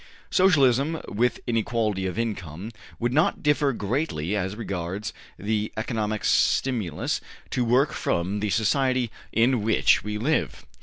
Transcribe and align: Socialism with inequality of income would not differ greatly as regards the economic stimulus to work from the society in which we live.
Socialism 0.31 0.99
with 1.09 1.39
inequality 1.45 2.07
of 2.07 2.17
income 2.17 2.71
would 2.99 3.13
not 3.13 3.43
differ 3.43 3.71
greatly 3.71 4.35
as 4.35 4.55
regards 4.55 5.13
the 5.37 5.71
economic 5.77 6.25
stimulus 6.25 7.21
to 7.51 7.63
work 7.63 7.93
from 7.93 8.39
the 8.39 8.49
society 8.49 9.11
in 9.31 9.61
which 9.61 10.03
we 10.03 10.17
live. 10.17 10.65